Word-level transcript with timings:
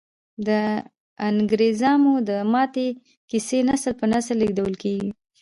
د 0.47 0.49
انګریزامو 1.29 2.13
د 2.29 2.31
ماتې 2.51 2.87
کیسې 3.29 3.59
نسل 3.69 3.93
په 3.99 4.05
نسل 4.13 4.35
لیږدول 4.41 4.73
کیږي. 4.83 5.11